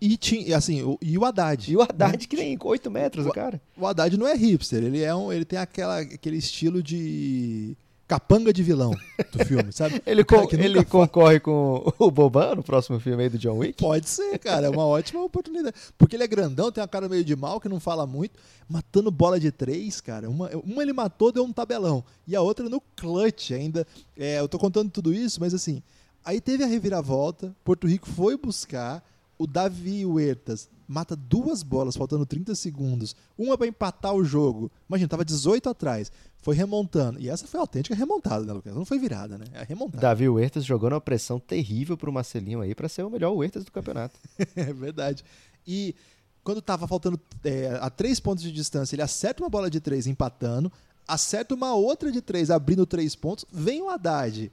[0.00, 1.70] E, tinha, assim, o, e o Haddad.
[1.70, 2.26] E o Haddad, né?
[2.26, 3.60] que tem 8 metros, o, cara.
[3.76, 7.76] O Haddad não é hipster, ele, é um, ele tem aquela, aquele estilo de
[8.10, 8.90] capanga de vilão
[9.30, 10.02] do filme, sabe?
[10.04, 10.24] ele
[10.58, 13.80] ele concorre com o Boban no próximo filme aí do John Wick?
[13.80, 15.76] Pode ser, cara, é uma ótima oportunidade.
[15.96, 18.36] Porque ele é grandão, tem uma cara meio de mal, que não fala muito,
[18.68, 20.28] matando bola de três, cara.
[20.28, 22.02] Uma, uma ele matou, deu um tabelão.
[22.26, 23.86] E a outra no clutch ainda.
[24.16, 25.80] É, eu tô contando tudo isso, mas assim,
[26.24, 29.04] aí teve a reviravolta, Porto Rico foi buscar,
[29.40, 34.70] o Davi Huertas mata duas bolas faltando 30 segundos, uma para empatar o jogo.
[34.86, 37.18] Imagina, tava 18 atrás, foi remontando.
[37.18, 38.74] E essa foi a autêntica remontada, né, Lucas?
[38.74, 39.46] Não foi virada, né?
[39.54, 40.02] É remontada.
[40.02, 43.72] Davi Huertas jogando uma pressão terrível pro Marcelinho aí para ser o melhor Huertas do
[43.72, 44.20] campeonato.
[44.54, 45.24] é verdade.
[45.66, 45.94] E
[46.44, 50.06] quando tava faltando é, a três pontos de distância, ele acerta uma bola de três
[50.06, 50.70] empatando,
[51.08, 54.52] acerta uma outra de três abrindo três pontos, vem o Haddad,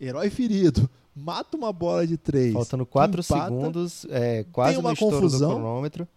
[0.00, 2.52] herói ferido, mata uma bola de três.
[2.52, 6.08] Faltando 4 segundos, é, quase tem uma no confusão, do cronômetro.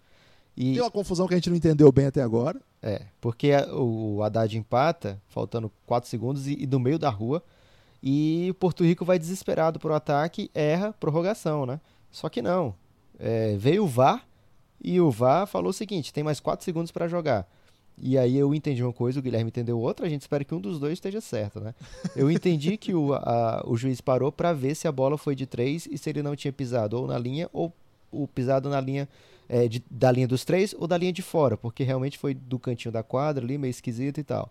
[0.55, 0.73] E...
[0.73, 2.59] Tem uma confusão que a gente não entendeu bem até agora.
[2.81, 7.43] É, porque o Haddad empata, faltando 4 segundos, e, e do meio da rua.
[8.01, 11.79] E o Porto Rico vai desesperado pro ataque, erra, prorrogação, né?
[12.11, 12.73] Só que não.
[13.17, 14.25] É, veio o VAR
[14.81, 17.47] e o VAR falou o seguinte: tem mais 4 segundos para jogar.
[18.01, 20.61] E aí eu entendi uma coisa, o Guilherme entendeu outra, a gente espera que um
[20.61, 21.75] dos dois esteja certo, né?
[22.15, 25.45] Eu entendi que o, a, o juiz parou para ver se a bola foi de
[25.45, 27.73] três e se ele não tinha pisado ou na linha ou
[28.11, 29.07] o pisado na linha
[29.49, 32.57] é, de, da linha dos três ou da linha de fora, porque realmente foi do
[32.57, 34.49] cantinho da quadra ali, meio esquisito e tal.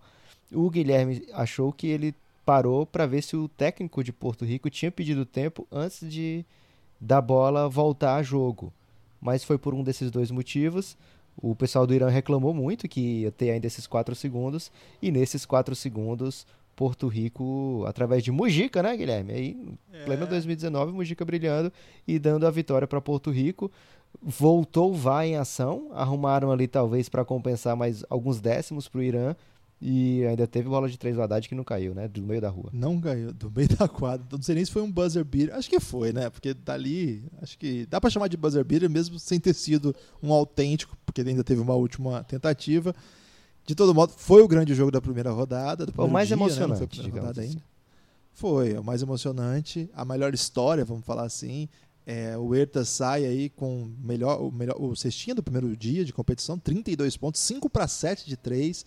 [0.52, 4.90] O Guilherme achou que ele parou para ver se o técnico de Porto Rico tinha
[4.90, 6.44] pedido tempo antes de,
[7.00, 8.72] da bola voltar a jogo.
[9.20, 10.96] Mas foi por um desses dois motivos.
[11.40, 15.46] O pessoal do Irã reclamou muito que ia ter ainda esses 4 segundos, e nesses
[15.46, 19.32] 4 segundos, Porto Rico, através de Mujica, né, Guilherme?
[19.32, 19.56] Aí,
[19.92, 20.04] é.
[20.04, 21.72] pleno 2019, Mujica brilhando
[22.06, 23.70] e dando a vitória para Porto Rico.
[24.22, 29.34] Voltou vá em ação, arrumaram ali talvez para compensar mais alguns décimos para o Irã,
[29.80, 32.08] e ainda teve bola de três do Haddad que não caiu, né?
[32.08, 32.68] Do meio da rua.
[32.72, 34.26] Não caiu, do meio da quadra.
[34.30, 35.54] Não sei nem se foi um buzzer beater.
[35.54, 36.28] Acho que foi, né?
[36.28, 40.32] Porque dali, acho que dá para chamar de buzzer beater mesmo sem ter sido um
[40.32, 42.92] autêntico, porque ainda teve uma última tentativa.
[43.64, 45.86] De todo modo, foi o grande jogo da primeira rodada.
[45.86, 47.04] Do o mais dia, emocionante, né?
[47.04, 47.50] foi rodada assim.
[47.50, 47.62] ainda.
[48.32, 49.88] Foi, é o mais emocionante.
[49.94, 51.68] A melhor história, vamos falar assim.
[52.04, 56.12] É, o Herta sai aí com melhor, o melhor o cestinha do primeiro dia de
[56.12, 58.84] competição, 32 pontos, 5 para 7 de 3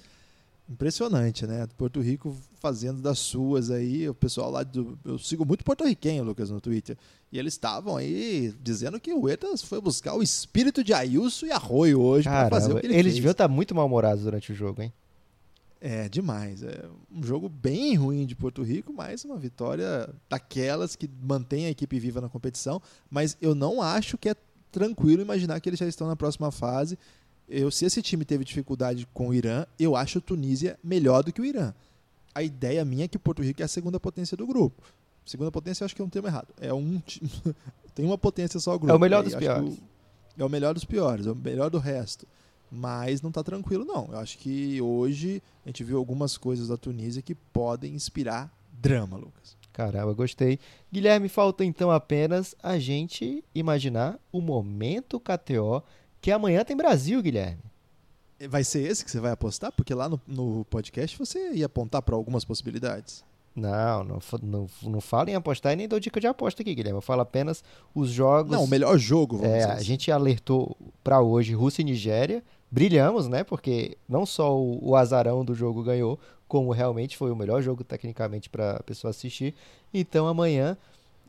[0.72, 1.68] Impressionante, né?
[1.78, 4.08] Porto Rico fazendo das suas aí.
[4.08, 4.98] O pessoal lá do.
[5.04, 6.98] Eu sigo muito porto-riquenho, Lucas, no Twitter.
[7.30, 11.52] E eles estavam aí dizendo que o Etas foi buscar o espírito de Ailson e
[11.52, 13.16] Arroio hoje para fazer o que ele Eles fez.
[13.16, 14.94] deviam estar muito mal-humorados durante o jogo, hein?
[15.82, 16.64] É, demais.
[16.64, 21.70] É um jogo bem ruim de Porto Rico, mas uma vitória daquelas que mantém a
[21.70, 22.82] equipe viva na competição.
[23.10, 24.36] Mas eu não acho que é
[24.72, 26.98] tranquilo imaginar que eles já estão na próxima fase
[27.52, 31.34] eu, se esse time teve dificuldade com o Irã, eu acho a Tunísia melhor do
[31.34, 31.74] que o Irã.
[32.34, 34.82] A ideia minha é que Porto Rico é a segunda potência do grupo.
[35.26, 36.48] Segunda potência, eu acho que é um termo errado.
[36.60, 37.02] É um
[37.94, 38.94] tem uma potência só o grupo.
[38.94, 39.78] É o melhor dos piores.
[40.38, 42.26] é o melhor dos piores, é o melhor do resto.
[42.72, 44.08] Mas não está tranquilo, não.
[44.12, 49.18] Eu acho que hoje a gente viu algumas coisas da Tunísia que podem inspirar drama,
[49.18, 49.58] Lucas.
[49.74, 50.58] Caramba, gostei.
[50.92, 55.84] Guilherme, falta então apenas a gente imaginar o momento KTO
[56.22, 57.64] que amanhã tem Brasil, Guilherme.
[58.48, 59.72] Vai ser esse que você vai apostar?
[59.72, 63.24] Porque lá no, no podcast você ia apontar para algumas possibilidades.
[63.56, 66.98] Não, não, não, não falo em apostar e nem dou dica de aposta aqui, Guilherme.
[66.98, 68.52] Eu falo apenas os jogos.
[68.52, 69.70] Não, o melhor jogo, vamos é, dizer.
[69.70, 69.84] A assim.
[69.84, 72.44] gente alertou para hoje Rússia e Nigéria.
[72.70, 73.44] Brilhamos, né?
[73.44, 77.84] Porque não só o, o azarão do jogo ganhou, como realmente foi o melhor jogo
[77.84, 79.54] tecnicamente para a pessoa assistir.
[79.94, 80.78] Então amanhã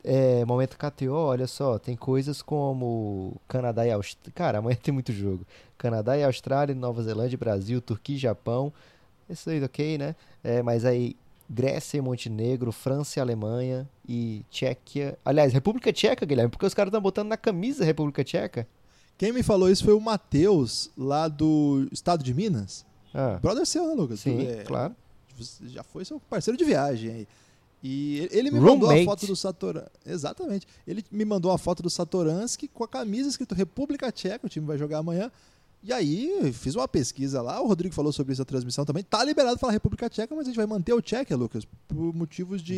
[0.03, 4.33] é, momento KTO, olha só, tem coisas como Canadá e Austrália.
[4.35, 5.45] Cara, amanhã tem muito jogo.
[5.77, 8.73] Canadá e Austrália, Nova Zelândia, Brasil, Turquia e Japão.
[9.29, 10.15] Isso aí, ok, né?
[10.43, 11.15] É, mas aí,
[11.49, 15.17] Grécia e Montenegro, França e Alemanha e Tchequia.
[15.23, 18.67] Aliás, República Tcheca, Guilherme, porque os caras estão botando na camisa República Tcheca.
[19.17, 22.85] Quem me falou isso foi o Matheus, lá do estado de Minas.
[23.13, 23.39] Ah.
[23.41, 24.19] Brother seu, né, Lucas?
[24.19, 24.95] Sim, é, claro.
[25.63, 27.27] Já foi seu parceiro de viagem aí.
[27.83, 28.79] E ele me Roommate.
[28.79, 29.91] mandou a foto do Satoransky.
[30.05, 30.67] Exatamente.
[30.87, 34.65] Ele me mandou a foto do Satoransky com a camisa escrito República Tcheca, o time
[34.65, 35.29] vai jogar amanhã.
[35.85, 39.03] E aí, fiz uma pesquisa lá, o Rodrigo falou sobre isso na transmissão também.
[39.03, 42.61] Tá liberado falar República Tcheca, mas a gente vai manter o Tcheca, Lucas, por motivos
[42.61, 42.77] de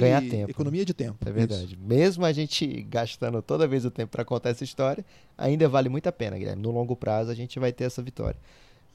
[0.49, 1.19] economia de tempo.
[1.23, 1.75] É verdade.
[1.75, 1.77] Isso.
[1.79, 5.05] Mesmo a gente gastando toda vez o tempo para contar essa história,
[5.37, 6.63] ainda vale muito a pena, Guilherme.
[6.63, 8.39] No longo prazo a gente vai ter essa vitória.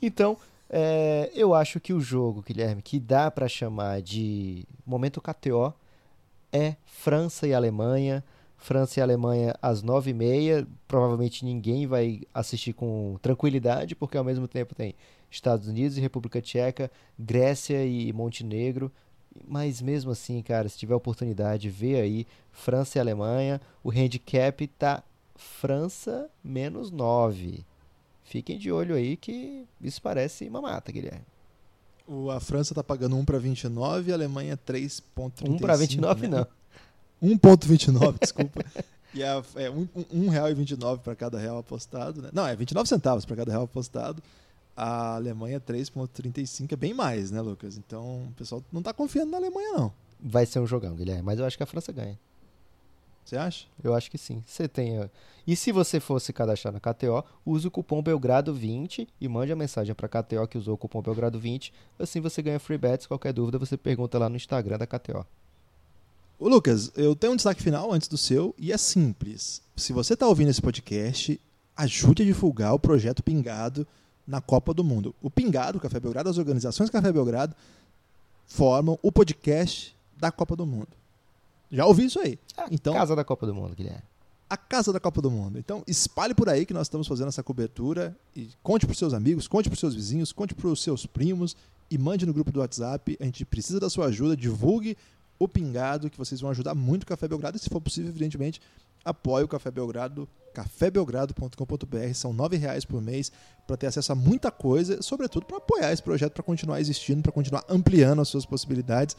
[0.02, 0.36] Então,
[0.68, 5.72] é, eu acho que o jogo, Guilherme, que dá para chamar de momento KTO,
[6.52, 8.24] é França e Alemanha.
[8.56, 10.66] França e Alemanha às nove e meia.
[10.86, 14.94] Provavelmente ninguém vai assistir com tranquilidade, porque ao mesmo tempo tem
[15.30, 18.92] Estados Unidos e República Tcheca, Grécia e Montenegro.
[19.46, 23.60] Mas mesmo assim, cara, se tiver oportunidade, vê aí França e Alemanha.
[23.82, 25.02] O handicap tá
[25.36, 27.64] França menos 9.
[28.22, 31.29] Fiquem de olho aí que isso parece mamata, Guilherme.
[32.10, 35.48] O, a França está pagando 1 para 29 e a Alemanha 3,35.
[35.48, 36.46] 1 para 29 né?
[37.22, 37.30] não.
[37.30, 38.64] 1,29, desculpa.
[39.14, 42.30] E é, é um, um real e 29 para cada real apostado, né?
[42.32, 44.20] Não, é 29 centavos para cada real apostado.
[44.76, 47.76] A Alemanha 3,35 é bem mais, né, Lucas?
[47.76, 49.92] Então o pessoal não está confiando na Alemanha, não.
[50.18, 52.18] Vai ser um jogão, Guilherme, mas eu acho que a França ganha.
[53.24, 53.66] Você acha?
[53.82, 54.42] Eu acho que sim.
[54.46, 55.08] Você tem.
[55.46, 59.94] E se você fosse cadastrar na KTO, use o cupom Belgrado20 e mande a mensagem
[59.94, 61.72] para KTO que usou o cupom Belgrado20.
[61.98, 63.06] Assim você ganha free bets.
[63.06, 65.24] Qualquer dúvida você pergunta lá no Instagram da KTO.
[66.38, 69.60] Ô Lucas, eu tenho um destaque final antes do seu e é simples.
[69.76, 71.38] Se você está ouvindo esse podcast,
[71.76, 73.86] ajude a divulgar o projeto Pingado
[74.26, 75.14] na Copa do Mundo.
[75.20, 77.54] O Pingado, o Café Belgrado, as organizações Café Belgrado
[78.46, 80.99] formam o podcast da Copa do Mundo.
[81.70, 82.38] Já ouvi isso aí.
[82.56, 84.02] A então, casa da Copa do Mundo, Guilherme.
[84.48, 85.58] A casa da Copa do Mundo.
[85.58, 89.46] Então, espalhe por aí que nós estamos fazendo essa cobertura e conte para seus amigos,
[89.46, 91.56] conte para seus vizinhos, conte para os seus primos
[91.88, 93.16] e mande no grupo do WhatsApp.
[93.20, 94.36] A gente precisa da sua ajuda.
[94.36, 94.96] Divulgue
[95.38, 97.56] o Pingado, que vocês vão ajudar muito o Café Belgrado.
[97.56, 98.60] E, se for possível, evidentemente,
[99.04, 102.14] apoie o Café Belgrado, cafébelgrado.com.br.
[102.14, 103.30] São nove reais por mês
[103.66, 107.32] para ter acesso a muita coisa, sobretudo para apoiar esse projeto, para continuar existindo, para
[107.32, 109.16] continuar ampliando as suas possibilidades.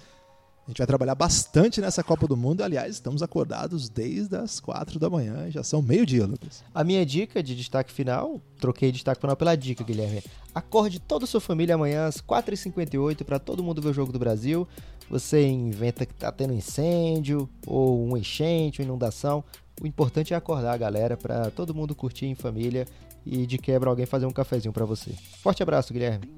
[0.72, 2.64] A gente vai trabalhar bastante nessa Copa do Mundo.
[2.64, 5.52] Aliás, estamos acordados desde as quatro da manhã.
[5.52, 6.64] Já são meio-dia, Lucas.
[6.74, 10.24] A minha dica de destaque final, troquei destaque final pela dica, Guilherme.
[10.56, 14.20] Acorde toda a sua família amanhã às 4h58 para todo mundo ver o Jogo do
[14.20, 14.66] Brasil.
[15.10, 19.44] Você inventa que tá tendo incêndio, ou um enchente, uma inundação.
[19.82, 22.88] O importante é acordar a galera para todo mundo curtir em família
[23.26, 25.12] e de quebra alguém fazer um cafezinho para você.
[25.42, 26.32] Forte abraço, Guilherme.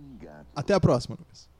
[0.55, 1.52] Até a próxima, Lucas.